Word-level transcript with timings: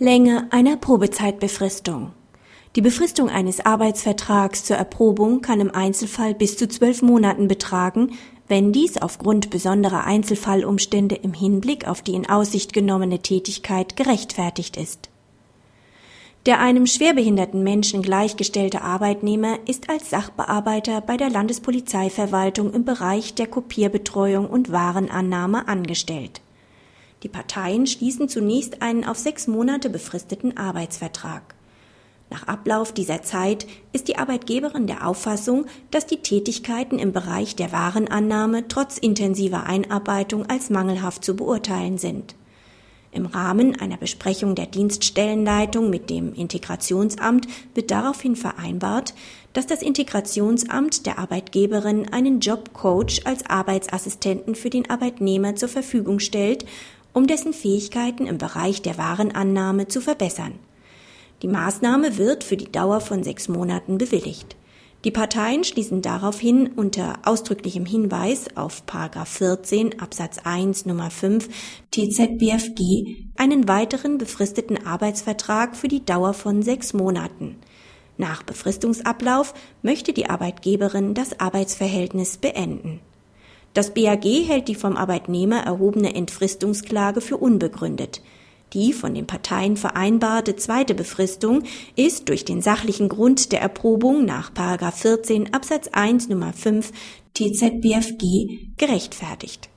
Länge 0.00 0.46
einer 0.52 0.76
Probezeitbefristung. 0.76 2.12
Die 2.76 2.82
Befristung 2.82 3.28
eines 3.30 3.66
Arbeitsvertrags 3.66 4.62
zur 4.62 4.76
Erprobung 4.76 5.42
kann 5.42 5.60
im 5.60 5.74
Einzelfall 5.74 6.34
bis 6.34 6.56
zu 6.56 6.68
zwölf 6.68 7.02
Monaten 7.02 7.48
betragen, 7.48 8.12
wenn 8.46 8.70
dies 8.70 8.96
aufgrund 8.96 9.50
besonderer 9.50 10.04
Einzelfallumstände 10.04 11.16
im 11.16 11.34
Hinblick 11.34 11.88
auf 11.88 12.00
die 12.00 12.14
in 12.14 12.28
Aussicht 12.28 12.72
genommene 12.72 13.18
Tätigkeit 13.22 13.96
gerechtfertigt 13.96 14.76
ist. 14.76 15.08
Der 16.46 16.60
einem 16.60 16.86
schwerbehinderten 16.86 17.64
Menschen 17.64 18.00
gleichgestellte 18.00 18.82
Arbeitnehmer 18.82 19.58
ist 19.66 19.90
als 19.90 20.10
Sachbearbeiter 20.10 21.00
bei 21.00 21.16
der 21.16 21.28
Landespolizeiverwaltung 21.28 22.72
im 22.72 22.84
Bereich 22.84 23.34
der 23.34 23.48
Kopierbetreuung 23.48 24.48
und 24.48 24.70
Warenannahme 24.70 25.66
angestellt 25.66 26.40
die 27.22 27.28
Parteien 27.28 27.86
schließen 27.86 28.28
zunächst 28.28 28.82
einen 28.82 29.04
auf 29.04 29.18
sechs 29.18 29.46
Monate 29.46 29.90
befristeten 29.90 30.56
Arbeitsvertrag. 30.56 31.54
Nach 32.30 32.46
Ablauf 32.46 32.92
dieser 32.92 33.22
Zeit 33.22 33.66
ist 33.92 34.08
die 34.08 34.18
Arbeitgeberin 34.18 34.86
der 34.86 35.06
Auffassung, 35.06 35.64
dass 35.90 36.06
die 36.06 36.18
Tätigkeiten 36.18 36.98
im 36.98 37.12
Bereich 37.12 37.56
der 37.56 37.72
Warenannahme 37.72 38.68
trotz 38.68 38.98
intensiver 38.98 39.64
Einarbeitung 39.64 40.44
als 40.46 40.68
mangelhaft 40.68 41.24
zu 41.24 41.36
beurteilen 41.36 41.96
sind. 41.96 42.34
Im 43.10 43.24
Rahmen 43.24 43.80
einer 43.80 43.96
Besprechung 43.96 44.54
der 44.54 44.66
Dienststellenleitung 44.66 45.88
mit 45.88 46.10
dem 46.10 46.34
Integrationsamt 46.34 47.48
wird 47.74 47.90
daraufhin 47.90 48.36
vereinbart, 48.36 49.14
dass 49.54 49.66
das 49.66 49.80
Integrationsamt 49.80 51.06
der 51.06 51.18
Arbeitgeberin 51.18 52.12
einen 52.12 52.40
Jobcoach 52.40 53.22
als 53.24 53.46
Arbeitsassistenten 53.48 54.54
für 54.54 54.68
den 54.68 54.90
Arbeitnehmer 54.90 55.56
zur 55.56 55.70
Verfügung 55.70 56.20
stellt 56.20 56.66
um 57.18 57.26
dessen 57.26 57.52
Fähigkeiten 57.52 58.28
im 58.28 58.38
Bereich 58.38 58.80
der 58.80 58.96
Warenannahme 58.96 59.88
zu 59.88 60.00
verbessern. 60.00 60.54
Die 61.42 61.48
Maßnahme 61.48 62.16
wird 62.16 62.44
für 62.44 62.56
die 62.56 62.70
Dauer 62.70 63.00
von 63.00 63.24
sechs 63.24 63.48
Monaten 63.48 63.98
bewilligt. 63.98 64.54
Die 65.04 65.10
Parteien 65.10 65.64
schließen 65.64 66.00
daraufhin 66.00 66.68
unter 66.68 67.18
ausdrücklichem 67.24 67.86
Hinweis 67.86 68.56
auf 68.56 68.84
14 69.24 70.00
Absatz 70.00 70.38
1 70.44 70.86
Nummer 70.86 71.10
5 71.10 71.48
TZBFG 71.90 73.16
einen 73.36 73.66
weiteren 73.66 74.18
befristeten 74.18 74.86
Arbeitsvertrag 74.86 75.76
für 75.76 75.88
die 75.88 76.04
Dauer 76.04 76.34
von 76.34 76.62
sechs 76.62 76.92
Monaten. 76.92 77.56
Nach 78.16 78.44
Befristungsablauf 78.44 79.54
möchte 79.82 80.12
die 80.12 80.30
Arbeitgeberin 80.30 81.14
das 81.14 81.40
Arbeitsverhältnis 81.40 82.36
beenden. 82.36 83.00
Das 83.74 83.94
BAG 83.94 84.24
hält 84.24 84.68
die 84.68 84.74
vom 84.74 84.96
Arbeitnehmer 84.96 85.60
erhobene 85.60 86.14
Entfristungsklage 86.14 87.20
für 87.20 87.36
unbegründet. 87.36 88.22
Die 88.74 88.92
von 88.92 89.14
den 89.14 89.26
Parteien 89.26 89.76
vereinbarte 89.76 90.56
zweite 90.56 90.94
Befristung 90.94 91.62
ist 91.96 92.28
durch 92.28 92.44
den 92.44 92.60
sachlichen 92.60 93.08
Grund 93.08 93.52
der 93.52 93.62
Erprobung 93.62 94.24
nach 94.24 94.50
14 94.92 95.54
Absatz 95.54 95.88
1 95.92 96.28
Nummer 96.28 96.52
5 96.52 96.92
TZBFG 97.34 98.74
gerechtfertigt. 98.76 99.70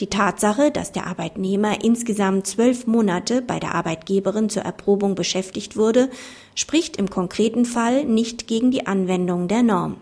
Die 0.00 0.08
Tatsache, 0.08 0.70
dass 0.70 0.92
der 0.92 1.06
Arbeitnehmer 1.06 1.82
insgesamt 1.82 2.46
zwölf 2.46 2.86
Monate 2.86 3.42
bei 3.42 3.58
der 3.58 3.74
Arbeitgeberin 3.74 4.48
zur 4.48 4.62
Erprobung 4.62 5.14
beschäftigt 5.14 5.76
wurde, 5.76 6.08
spricht 6.54 6.96
im 6.98 7.10
konkreten 7.10 7.64
Fall 7.64 8.04
nicht 8.04 8.46
gegen 8.46 8.70
die 8.70 8.86
Anwendung 8.86 9.48
der 9.48 9.62
Norm. 9.62 9.96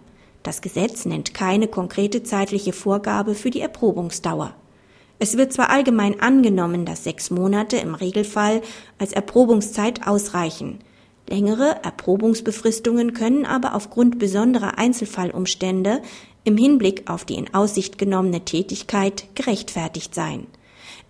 Das 0.47 0.61
Gesetz 0.61 1.07
nennt 1.07 1.35
keine 1.35 1.67
konkrete 1.67 2.23
zeitliche 2.23 2.73
Vorgabe 2.73 3.35
für 3.35 3.51
die 3.51 3.61
Erprobungsdauer. 3.61 4.55
Es 5.19 5.37
wird 5.37 5.53
zwar 5.53 5.71
allgemein 5.71 6.21
angenommen, 6.21 6.85
dass 6.85 7.03
sechs 7.03 7.31
Monate 7.31 7.79
im 7.79 7.97
Regelfall 7.97 8.63
als 8.97 9.13
Erprobungszeit 9.13 10.07
ausreichen. 10.07 10.79
Längere 11.29 11.83
Erprobungsbefristungen 11.83 13.13
können 13.13 13.45
aber 13.45 13.75
aufgrund 13.75 14.21
besonderer 14.21 14.79
Einzelfallumstände 14.79 16.01
im 16.45 16.57
Hinblick 16.57 17.11
auf 17.11 17.25
die 17.25 17.35
in 17.35 17.53
Aussicht 17.53 17.99
genommene 17.99 18.45
Tätigkeit 18.45 19.25
gerechtfertigt 19.35 20.15
sein. 20.15 20.47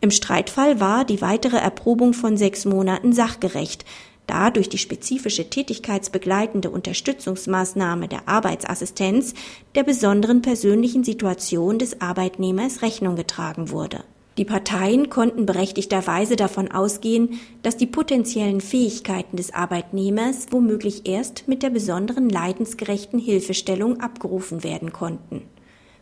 Im 0.01 0.13
Streitfall 0.13 0.81
war 0.81 1.05
die 1.05 1.21
weitere 1.21 1.59
Erprobung 1.59 2.15
von 2.15 2.39
sechs 2.39 2.65
Monaten 2.65 3.13
sachgerecht, 3.13 3.85
da 4.27 4.51
durch 4.51 4.69
die 4.69 4.79
spezifische 4.79 5.49
tätigkeitsbegleitende 5.49 6.71
Unterstützungsmaßnahme 6.71 8.09
der 8.09 8.29
Arbeitsassistenz 8.29 9.35
der 9.75 9.85
besonderen 9.85 10.43
persönlichen 10.43 11.05
Situation 11.05 11.79
des 11.79 12.01
Arbeitnehmers 12.01 12.83
Rechnung 12.83 13.17
getragen 13.17 13.71
wurde. 13.71 14.05
Die 14.39 14.45
Parteien 14.45 15.09
konnten 15.09 15.47
berechtigterweise 15.47 16.37
davon 16.37 16.71
ausgehen, 16.71 17.41
dass 17.63 17.79
die 17.79 17.87
potenziellen 17.87 18.61
Fähigkeiten 18.61 19.37
des 19.37 19.55
Arbeitnehmers 19.55 20.49
womöglich 20.51 21.09
erst 21.09 21.49
mit 21.49 21.63
der 21.63 21.71
besonderen 21.71 22.29
leidensgerechten 22.29 23.19
Hilfestellung 23.19 24.01
abgerufen 24.01 24.63
werden 24.63 24.93
konnten. 24.93 25.43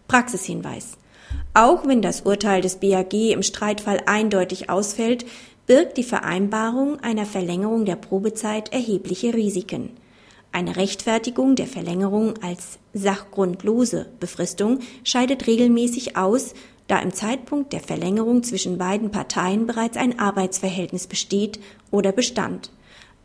Praxishinweis. 0.09 0.99
Auch 1.55 1.87
wenn 1.87 2.03
das 2.03 2.23
Urteil 2.23 2.61
des 2.61 2.77
BAG 2.77 3.13
im 3.13 3.45
Streitfall 3.45 4.03
eindeutig 4.07 4.69
ausfällt, 4.69 5.25
birgt 5.67 5.97
die 5.97 6.05
Vereinbarung 6.05 7.01
einer 7.01 7.27
Verlängerung 7.27 7.85
der 7.85 7.97
Probezeit 7.97 8.73
erhebliche 8.73 9.35
Risiken. 9.35 9.91
Eine 10.53 10.77
Rechtfertigung 10.77 11.57
der 11.57 11.67
Verlängerung 11.67 12.35
als 12.43 12.79
sachgrundlose 12.93 14.07
Befristung 14.21 14.81
scheidet 15.03 15.47
regelmäßig 15.47 16.17
aus, 16.17 16.55
da 16.87 16.99
im 16.99 17.13
Zeitpunkt 17.13 17.73
der 17.73 17.81
Verlängerung 17.81 18.43
zwischen 18.43 18.79
beiden 18.79 19.11
Parteien 19.11 19.67
bereits 19.67 19.97
ein 19.97 20.19
Arbeitsverhältnis 20.19 21.07
besteht 21.07 21.59
oder 21.91 22.13
bestand. 22.13 22.71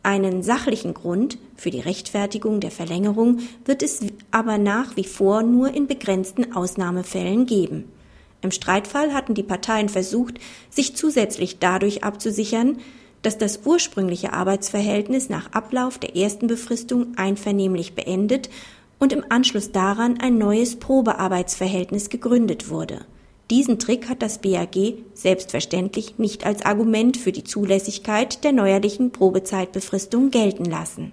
Einen 0.02 0.42
sachlichen 0.42 0.94
Grund 0.94 1.36
für 1.56 1.70
die 1.70 1.80
Rechtfertigung 1.80 2.60
der 2.60 2.70
Verlängerung 2.70 3.40
wird 3.66 3.82
es 3.82 4.00
aber 4.30 4.56
nach 4.56 4.96
wie 4.96 5.04
vor 5.04 5.42
nur 5.42 5.74
in 5.74 5.86
begrenzten 5.86 6.56
Ausnahmefällen 6.56 7.44
geben. 7.44 7.84
Im 8.42 8.50
Streitfall 8.50 9.12
hatten 9.12 9.34
die 9.34 9.42
Parteien 9.42 9.88
versucht, 9.88 10.38
sich 10.70 10.96
zusätzlich 10.96 11.58
dadurch 11.58 12.04
abzusichern, 12.04 12.78
dass 13.22 13.36
das 13.36 13.60
ursprüngliche 13.64 14.32
Arbeitsverhältnis 14.32 15.28
nach 15.28 15.52
Ablauf 15.52 15.98
der 15.98 16.16
ersten 16.16 16.46
Befristung 16.46 17.08
einvernehmlich 17.16 17.94
beendet 17.94 18.48
und 18.98 19.12
im 19.12 19.24
Anschluss 19.28 19.72
daran 19.72 20.20
ein 20.20 20.38
neues 20.38 20.76
Probearbeitsverhältnis 20.76 22.08
gegründet 22.08 22.70
wurde. 22.70 23.04
Diesen 23.50 23.78
Trick 23.78 24.08
hat 24.08 24.22
das 24.22 24.38
BAG 24.38 24.94
selbstverständlich 25.12 26.18
nicht 26.18 26.46
als 26.46 26.64
Argument 26.64 27.16
für 27.16 27.32
die 27.32 27.44
Zulässigkeit 27.44 28.44
der 28.44 28.52
neuerlichen 28.52 29.10
Probezeitbefristung 29.10 30.30
gelten 30.30 30.64
lassen 30.64 31.12